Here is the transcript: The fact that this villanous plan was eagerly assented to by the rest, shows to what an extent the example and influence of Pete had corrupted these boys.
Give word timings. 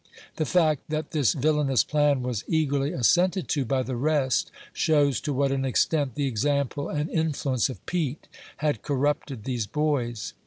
The 0.37 0.47
fact 0.47 0.85
that 0.89 1.11
this 1.11 1.33
villanous 1.33 1.83
plan 1.83 2.23
was 2.23 2.43
eagerly 2.47 2.91
assented 2.91 3.47
to 3.49 3.65
by 3.65 3.83
the 3.83 3.95
rest, 3.95 4.49
shows 4.73 5.21
to 5.21 5.31
what 5.31 5.51
an 5.51 5.63
extent 5.63 6.15
the 6.15 6.25
example 6.25 6.89
and 6.89 7.07
influence 7.07 7.69
of 7.69 7.85
Pete 7.85 8.27
had 8.57 8.81
corrupted 8.81 9.43
these 9.43 9.67
boys. 9.67 10.33